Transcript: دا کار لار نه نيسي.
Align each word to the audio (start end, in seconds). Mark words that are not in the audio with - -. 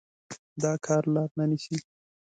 دا 0.61 0.71
کار 0.85 1.03
لار 1.13 1.29
نه 1.37 1.45
نيسي. 1.49 1.77